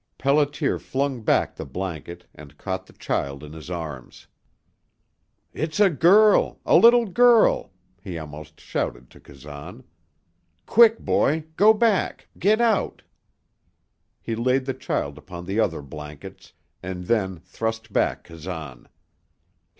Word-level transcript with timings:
Pelliter 0.17 0.79
flung 0.81 1.21
back 1.21 1.55
the 1.55 1.63
blanket 1.63 2.25
and 2.33 2.57
caught 2.57 2.87
the 2.87 2.93
child 2.93 3.43
in 3.43 3.53
his 3.53 3.69
arms. 3.69 4.25
"It's 5.53 5.79
a 5.79 5.91
girl 5.91 6.59
a 6.65 6.75
little 6.75 7.05
girl!" 7.05 7.71
he 8.03 8.17
almost 8.17 8.59
shouted 8.59 9.11
to 9.11 9.19
Kazan. 9.19 9.83
"Quick, 10.65 10.97
boy 10.97 11.43
go 11.55 11.71
back 11.71 12.29
get 12.39 12.59
out!" 12.59 13.03
He 14.19 14.33
laid 14.33 14.65
the 14.65 14.73
child 14.73 15.19
upon 15.19 15.45
the 15.45 15.59
other 15.59 15.83
blankets, 15.83 16.53
and 16.81 17.03
then 17.05 17.37
thrust 17.37 17.93
back 17.93 18.23
Kazan. 18.23 18.87